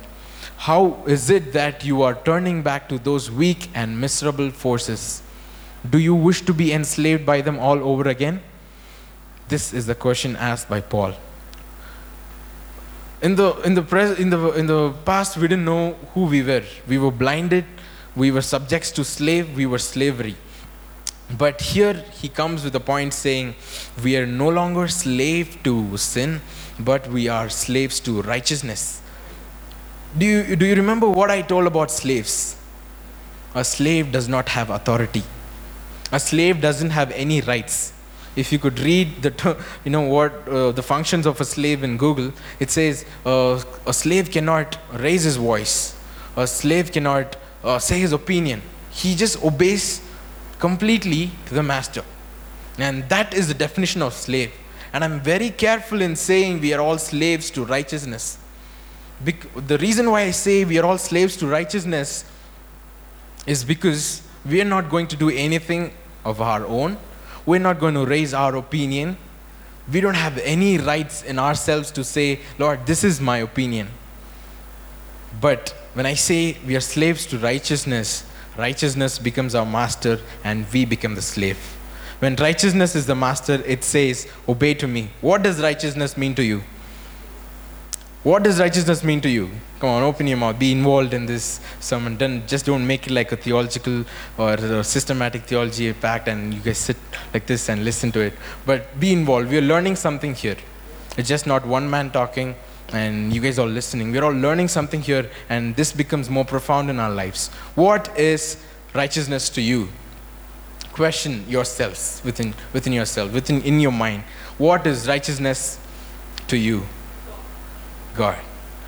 [0.57, 5.23] How is it that you are turning back to those weak and miserable forces?
[5.89, 8.41] Do you wish to be enslaved by them all over again?
[9.49, 11.15] This is the question asked by Paul.
[13.23, 16.43] In the, in, the pres- in, the, in the past, we didn't know who we
[16.43, 16.65] were.
[16.87, 17.65] We were blinded,
[18.15, 20.37] we were subjects to slave, we were slavery.
[21.37, 23.55] But here he comes with a point saying,
[24.03, 26.41] We are no longer slave to sin,
[26.79, 29.03] but we are slaves to righteousness.
[30.17, 32.57] Do you, do you remember what I told about slaves?
[33.55, 35.23] A slave does not have authority.
[36.13, 37.93] A slave doesn't have any rights.
[38.37, 41.97] If you could read the, you know what uh, the functions of a slave in
[41.97, 45.97] Google, it says uh, a slave cannot raise his voice.
[46.37, 48.63] A slave cannot uh, say his opinion.
[48.91, 50.01] He just obeys
[50.59, 52.05] completely to the master.
[52.79, 54.53] And that is the definition of slave.
[54.93, 58.39] And I'm very careful in saying we are all slaves to righteousness.
[59.25, 62.25] Bec- the reason why I say we are all slaves to righteousness
[63.47, 65.93] is because we are not going to do anything
[66.25, 66.97] of our own.
[67.47, 69.17] We're not going to raise our opinion.
[69.91, 73.89] We don't have any rights in ourselves to say, Lord, this is my opinion.
[75.41, 78.25] But when I say we are slaves to righteousness,
[78.57, 81.59] righteousness becomes our master and we become the slave.
[82.19, 85.11] When righteousness is the master, it says, Obey to me.
[85.21, 86.63] What does righteousness mean to you?
[88.25, 89.49] What does righteousness mean to you?
[89.79, 90.59] Come on, open your mouth.
[90.59, 92.17] Be involved in this sermon.
[92.17, 94.05] Don't, just don't make it like a theological
[94.37, 96.97] or a systematic theology pact and you guys sit
[97.33, 98.35] like this and listen to it.
[98.67, 99.51] But be involved.
[99.51, 100.57] We are learning something here.
[101.17, 102.57] It's just not one man talking
[102.93, 104.11] and you guys all listening.
[104.11, 107.51] We're all learning something here and this becomes more profound in our lives.
[107.77, 108.57] What is
[108.95, 109.91] righteousness to you?
[110.93, 114.25] Question yourselves within, within yourself, within in your mind.
[114.59, 115.79] What is righteousness
[116.49, 116.83] to you?
[118.19, 118.37] God.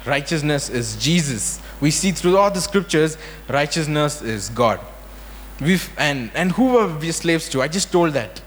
[0.05, 1.61] Righteousness is Jesus.
[1.81, 3.17] We see through all the scriptures,
[3.49, 4.81] righteousness is God.
[5.61, 7.63] We've, and, and who are we slaves to?
[7.63, 8.43] I just told that.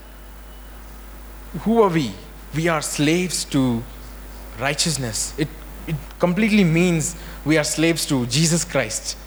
[1.62, 2.12] Who are we?
[2.54, 3.82] We are slaves to
[4.60, 5.34] righteousness.
[5.38, 5.48] It,
[5.88, 7.16] it completely means
[7.46, 9.18] we are slaves to Jesus Christ.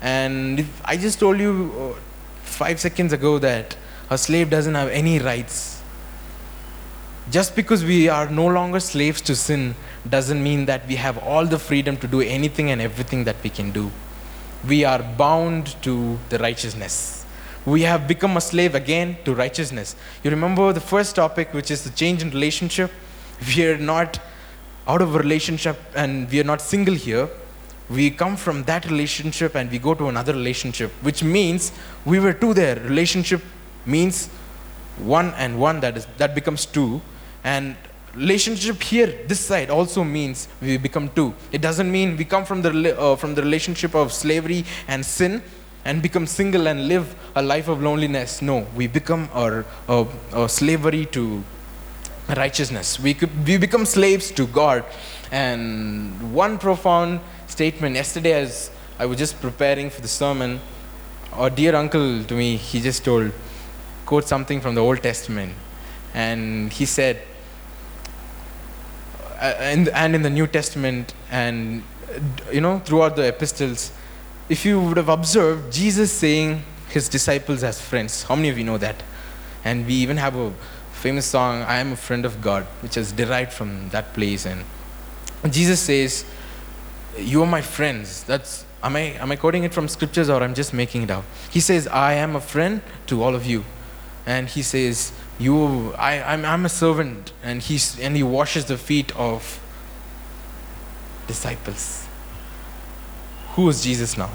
[0.00, 2.00] And I just told you uh,
[2.42, 3.76] five seconds ago that
[4.10, 5.82] a slave doesn't have any rights.
[7.30, 9.74] Just because we are no longer slaves to sin
[10.08, 13.48] doesn't mean that we have all the freedom to do anything and everything that we
[13.48, 13.90] can do.
[14.68, 17.24] We are bound to the righteousness.
[17.64, 19.96] We have become a slave again to righteousness.
[20.22, 22.90] You remember the first topic, which is the change in relationship?
[23.56, 24.20] We are not
[24.86, 27.30] out of a relationship and we are not single here.
[27.88, 31.72] We come from that relationship and we go to another relationship, which means
[32.04, 32.76] we were two there.
[32.76, 33.42] Relationship
[33.86, 34.28] means
[34.98, 37.00] one and one that is that becomes two
[37.44, 37.76] and
[38.14, 41.34] relationship here this side also means we become two.
[41.52, 45.42] It doesn't mean we come from the uh, from the relationship of slavery and sin
[45.84, 48.40] and become single and live a life of loneliness.
[48.40, 51.42] No we become our, uh, uh, slavery to
[52.36, 52.98] righteousness.
[52.98, 54.84] We could, we become slaves to god.
[55.30, 60.60] And one profound statement yesterday as i was just preparing for the sermon
[61.36, 63.32] a dear uncle to me he just told
[64.06, 65.52] quote something from the old testament.
[66.14, 67.22] And he said
[69.44, 71.82] Uh, and, and in the New Testament and
[72.50, 73.92] you know throughout the epistles,
[74.48, 78.22] if you would have observed Jesus saying his disciples as friends.
[78.22, 79.02] How many of you know that?
[79.62, 80.50] And we even have a
[80.92, 84.46] famous song, I am a friend of God, which is derived from that place.
[84.46, 84.64] And
[85.50, 86.24] Jesus says,
[87.18, 88.24] You are my friends.
[88.24, 91.24] That's am I am I quoting it from scriptures or I'm just making it up?
[91.50, 93.62] He says, I am a friend to all of you.
[94.24, 98.78] And he says, you I, I'm, I'm a servant and he's and he washes the
[98.78, 99.60] feet of
[101.26, 102.06] disciples.
[103.54, 104.30] Who is jesus now?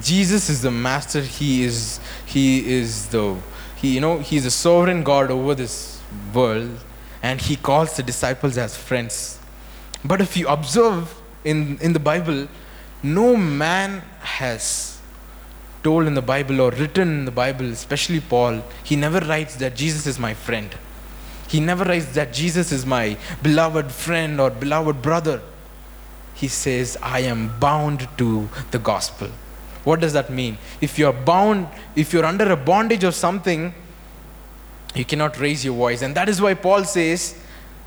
[0.00, 1.20] Jesus is the master.
[1.20, 3.36] He is he is the
[3.76, 6.00] he you know he's a sovereign god over this
[6.34, 6.78] world
[7.22, 9.38] and he calls the disciples as friends.
[10.04, 12.48] But if you observe in in the bible
[13.02, 14.91] no man has
[15.82, 19.74] told in the Bible or written in the Bible, especially Paul, he never writes that
[19.74, 20.74] Jesus is my friend.
[21.48, 25.42] He never writes that Jesus is my beloved friend or beloved brother.
[26.34, 29.28] He says, I am bound to the gospel.
[29.84, 30.58] What does that mean?
[30.80, 33.74] If you're bound, if you're under a bondage of something,
[34.94, 36.02] you cannot raise your voice.
[36.02, 37.38] And that is why Paul says,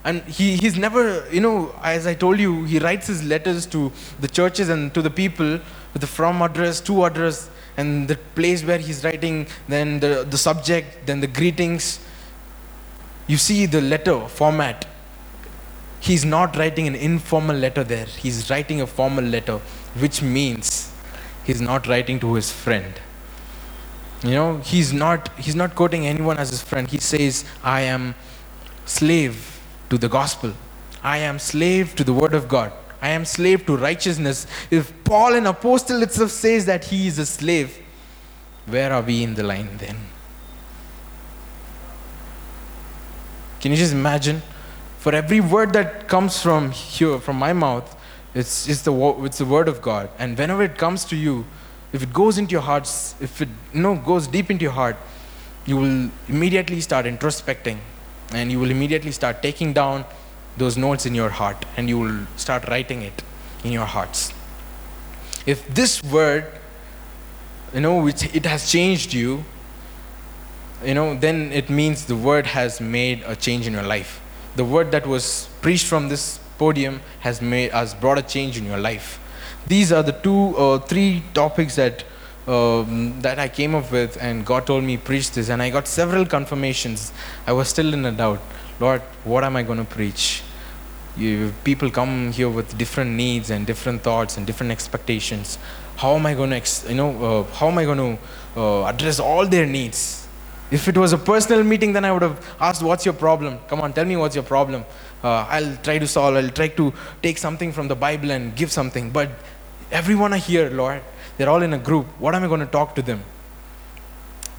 [0.04, 3.92] and he, he's never, you know, as I told you, he writes his letters to
[4.20, 5.60] the churches and to the people
[5.94, 10.38] with the from address, to address, and the place where he's writing, then the, the
[10.38, 12.00] subject, then the greetings.
[13.28, 14.88] You see the letter format.
[16.00, 19.58] He's not writing an informal letter there, he's writing a formal letter,
[19.98, 20.94] which means
[21.44, 22.94] he's not writing to his friend.
[24.24, 26.88] You know, he's not he's not quoting anyone as his friend.
[26.88, 28.16] He says, I am
[28.86, 29.60] slave
[29.90, 30.54] to the gospel.
[31.04, 32.72] I am slave to the word of God.
[33.02, 34.48] I am slave to righteousness.
[34.72, 37.78] If Paul, an apostle itself, says that he is a slave,
[38.66, 39.98] where are we in the line then?
[43.60, 44.42] Can you just imagine?
[45.00, 47.96] For every word that comes from here, from my mouth,
[48.34, 50.10] it's, it's, the, it's the word of God.
[50.20, 51.46] And whenever it comes to you,
[51.94, 54.98] if it goes into your hearts, if it you know, goes deep into your heart,
[55.66, 57.78] you will immediately start introspecting
[58.34, 60.06] and you will immediately start taking down
[60.58, 63.24] those notes in your heart and you will start writing it
[63.64, 64.34] in your hearts.
[65.46, 66.46] If this word,
[67.74, 69.44] you know, it has changed you,
[70.84, 74.22] you know, then it means the word has made a change in your life.
[74.56, 78.66] The word that was preached from this podium has made has brought a change in
[78.66, 79.20] your life.
[79.68, 82.04] These are the two or three topics that
[82.48, 85.88] um, that I came up with, and God told me preach this, and I got
[85.88, 87.12] several confirmations.
[87.48, 88.40] I was still in a doubt.
[88.80, 90.44] Lord, what am I going to preach?
[91.18, 95.58] You, people come here with different needs and different thoughts and different expectations.
[95.96, 98.86] How am I going to, ex- you know, uh, how am I going to uh,
[98.86, 100.28] address all their needs?
[100.72, 103.60] If it was a personal meeting, then I would have asked, "What's your problem?
[103.68, 104.84] Come on, tell me what's your problem.
[105.24, 106.36] Uh, I'll try to solve.
[106.36, 109.30] I'll try to take something from the Bible and give something." But
[109.92, 111.02] everyone are here, Lord.
[111.38, 112.08] They're all in a group.
[112.20, 113.24] What am I going to talk to them?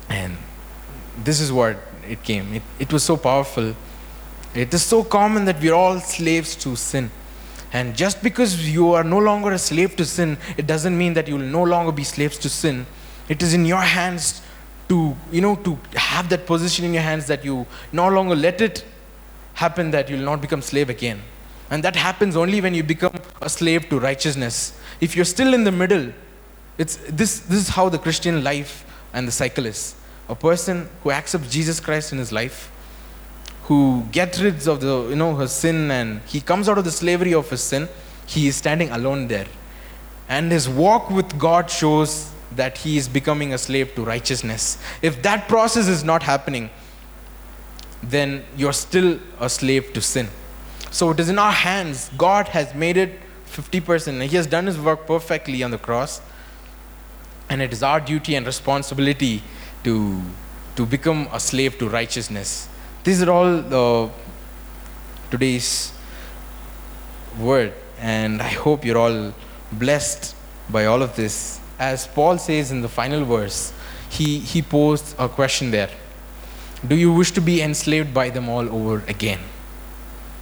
[0.09, 0.37] And
[1.25, 1.77] this is what
[2.09, 2.55] it came.
[2.55, 3.75] It, it was so powerful.
[4.57, 7.11] It is so common that we're all slaves to sin.
[7.73, 11.29] And just because you are no longer a slave to sin, it doesn't mean that
[11.29, 12.87] you will no longer be slaves to sin.
[13.29, 14.41] It is in your hands
[14.89, 18.61] to, you know, to have that position in your hands that you no longer let
[18.61, 18.85] it
[19.55, 21.21] happen that you'll not become slave again.
[21.71, 24.79] And that happens only when you become a slave to righteousness.
[25.01, 26.13] If you're still in the middle,
[26.79, 29.97] it's, this, this is how the Christian life and the cycle is.
[30.29, 32.71] A person who accepts Jesus Christ in his life,
[33.67, 36.91] who gets rid of the, you know, his sin and he comes out of the
[36.91, 37.89] slavery of his sin,
[38.25, 39.47] he is standing alone there.
[40.29, 44.79] And his walk with God shows that he is becoming a slave to righteousness.
[45.03, 46.71] If that process is not happening,
[48.03, 50.29] then you're still a slave to sin.
[50.93, 52.09] So it is in our hands.
[52.17, 54.23] God has made it 50%.
[54.29, 56.21] He has done his work perfectly on the cross.
[57.49, 59.43] And it is our duty and responsibility
[59.83, 60.23] to,
[60.77, 62.69] to become a slave to righteousness.
[63.07, 64.11] These are all uh,
[65.31, 65.93] today's
[67.39, 67.73] word.
[68.01, 69.33] And I hope you're all
[69.71, 70.35] blessed
[70.69, 71.61] by all of this.
[71.79, 73.73] As Paul says in the final verse,
[74.11, 75.91] he, he posed a question there
[76.85, 79.39] Do you wish to be enslaved by them all over again?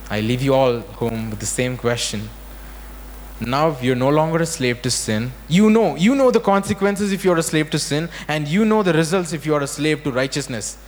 [0.08, 2.30] I leave you all home with the same question.
[3.40, 5.32] Now you're no longer a slave to sin.
[5.48, 8.82] You know, you know the consequences if you're a slave to sin, and you know
[8.82, 10.78] the results if you are a slave to righteousness.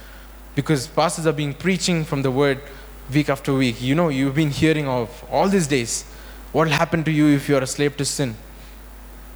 [0.57, 2.61] Because pastors have been preaching from the word
[3.13, 3.81] week after week.
[3.81, 6.03] You know, you've been hearing of all these days.
[6.51, 8.35] What will happen to you if you're a slave to sin?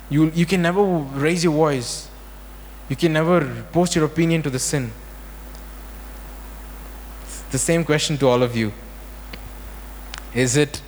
[0.08, 2.08] You, you can never raise your voice.
[2.88, 4.90] You can never post your opinion to the sin.
[7.22, 8.72] It's the same question to all of you.
[10.34, 10.80] Is it,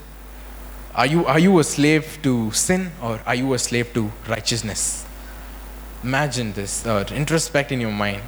[0.94, 5.06] are you, are you a slave to sin or are you a slave to righteousness?
[6.02, 8.22] Imagine this, uh, introspect in your mind.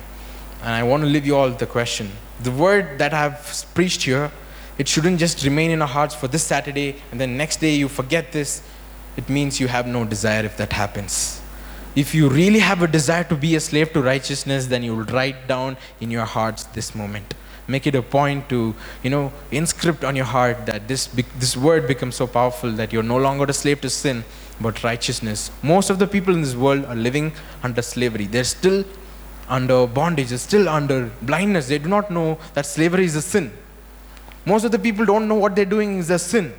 [0.64, 2.11] And I want to leave you all the question.
[2.42, 4.33] The word that I've preached here,
[4.79, 7.87] it shouldn't just remain in our hearts for this Saturday and then next day you
[7.87, 8.62] forget this.
[9.18, 11.42] It means you have no desire if that happens.
[11.94, 15.05] If you really have a desire to be a slave to righteousness, then you will
[15.05, 17.35] write down in your hearts this moment
[17.67, 21.06] make it a point to you know inscript on your heart that this
[21.38, 24.23] this word becomes so powerful that you're no longer a slave to sin
[24.60, 28.85] but righteousness most of the people in this world are living under slavery they're still
[29.49, 33.53] under bondage still under blindness they do not know that slavery is a sin
[34.47, 36.53] most of the people don't know what they're doing is a sin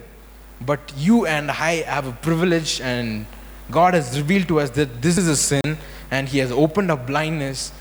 [0.62, 3.26] but you and i have a privilege and
[3.72, 5.78] god has revealed to us that this is a sin
[6.12, 7.72] and he has opened up blindness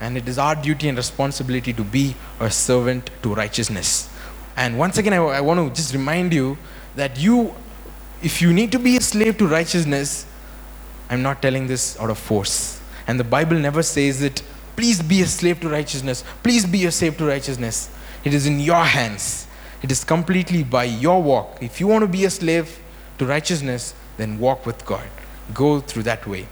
[0.00, 4.08] and it is our duty and responsibility to be a servant to righteousness.
[4.56, 6.56] And once again, I, I want to just remind you
[6.96, 7.54] that you,
[8.22, 10.26] if you need to be a slave to righteousness,
[11.10, 12.77] I'm not telling this out of force.
[13.08, 14.42] And the Bible never says it,
[14.76, 17.90] please be a slave to righteousness, please be a slave to righteousness.
[18.22, 19.46] It is in your hands.
[19.82, 21.58] It is completely by your walk.
[21.60, 22.78] If you want to be a slave
[23.18, 25.08] to righteousness, then walk with God.
[25.54, 26.46] Go through that way.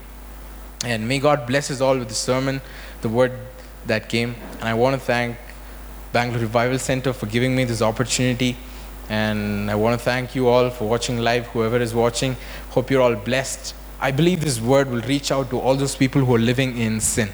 [0.84, 2.60] And may God bless us all with the sermon,
[3.02, 3.32] the word
[3.86, 4.34] that came.
[4.60, 5.36] And I want to thank
[6.12, 8.56] Bangalore Revival Center for giving me this opportunity.
[9.08, 12.36] And I want to thank you all for watching live, whoever is watching.
[12.70, 13.74] Hope you're all blessed.
[14.00, 17.00] I believe this word will reach out to all those people who are living in
[17.00, 17.30] sin.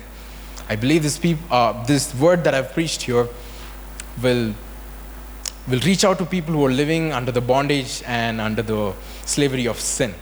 [0.68, 3.28] I believe this, peop- uh, this word that I've preached here
[4.22, 4.54] will,
[5.68, 8.92] will reach out to people who are living under the bondage and under the
[9.24, 10.14] slavery of sin.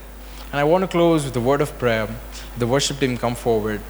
[0.51, 2.09] And I want to close with a word of prayer.
[2.59, 3.81] The worship team come forward.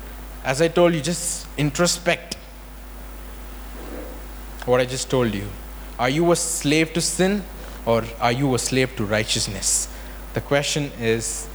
[0.45, 2.37] As I told you, just introspect
[4.67, 5.47] what I just told you.
[5.99, 7.43] Are you a slave to sin
[7.87, 9.89] or are you a slave to righteousness?
[10.35, 11.49] The question is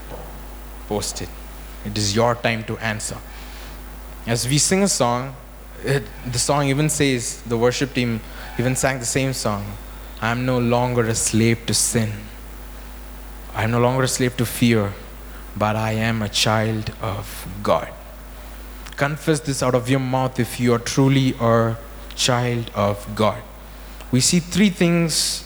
[0.87, 1.29] posted.
[1.85, 3.17] It is your time to answer.
[4.25, 5.35] As we sing a song,
[5.83, 8.21] it, the song even says, the worship team
[8.57, 9.65] even sang the same song
[10.21, 12.11] I am no longer a slave to sin.
[13.53, 14.93] I am no longer a slave to fear,
[15.55, 17.89] but I am a child of God.
[18.95, 21.77] Confess this out of your mouth if you are truly a
[22.15, 23.41] child of God.
[24.11, 25.43] We see three things.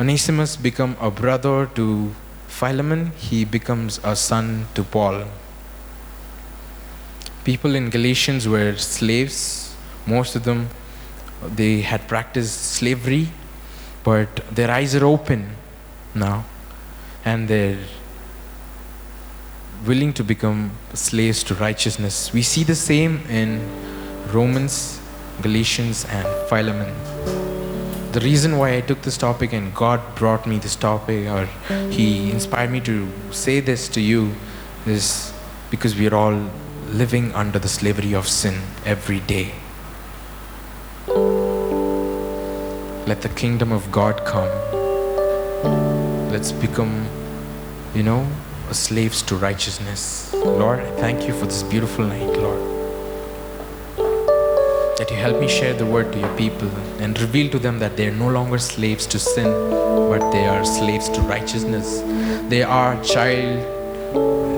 [0.00, 2.14] Onesimus become a brother to
[2.50, 5.24] Philemon, he becomes a son to Paul.
[7.44, 9.74] People in Galatians were slaves.
[10.04, 10.68] Most of them,
[11.42, 13.28] they had practiced slavery,
[14.04, 15.56] but their eyes are open
[16.14, 16.44] now
[17.24, 17.78] and they're
[19.86, 22.32] willing to become slaves to righteousness.
[22.32, 23.60] We see the same in
[24.32, 25.00] Romans,
[25.40, 27.09] Galatians, and Philemon.
[28.12, 31.46] The reason why I took this topic and God brought me this topic, or
[31.90, 34.34] He inspired me to say this to you,
[34.84, 35.32] is
[35.70, 36.50] because we are all
[36.88, 39.52] living under the slavery of sin every day.
[43.06, 44.50] Let the kingdom of God come.
[46.32, 47.06] Let's become,
[47.94, 48.26] you know,
[48.72, 50.32] slaves to righteousness.
[50.34, 52.69] Lord, I thank you for this beautiful night, Lord.
[55.00, 57.96] That you help me share the word to your people and reveal to them that
[57.96, 59.46] they are no longer slaves to sin,
[60.10, 62.02] but they are slaves to righteousness.
[62.50, 63.64] They are child,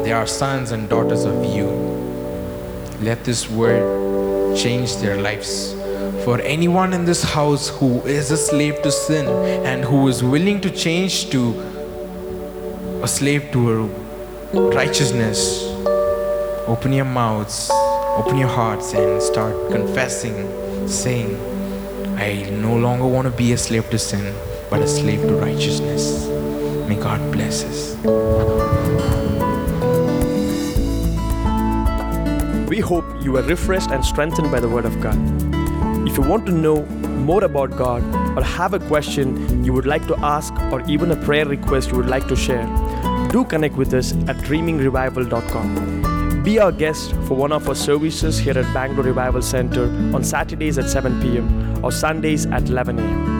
[0.04, 1.68] they are sons and daughters of you.
[3.00, 5.74] Let this word change their lives.
[6.24, 9.28] For anyone in this house who is a slave to sin
[9.64, 11.54] and who is willing to change to
[13.00, 13.86] a slave to
[14.52, 15.62] righteousness,
[16.66, 17.70] open your mouths,
[18.16, 20.36] open your hearts, and start confessing,
[20.88, 21.36] saying,
[22.18, 24.34] I no longer want to be a slave to sin,
[24.70, 26.26] but a slave to righteousness.
[26.88, 27.96] May God bless us.
[32.68, 35.18] We hope you were refreshed and strengthened by the Word of God.
[36.06, 36.84] If you want to know
[37.26, 38.02] more about God
[38.36, 41.96] or have a question you would like to ask or even a prayer request you
[41.96, 42.66] would like to share,
[43.30, 46.11] do connect with us at dreamingrevival.com.
[46.42, 50.76] Be our guest for one of our services here at Bangalore Revival Center on Saturdays
[50.76, 51.84] at 7 p.m.
[51.84, 53.31] or Sundays at 11 a.m.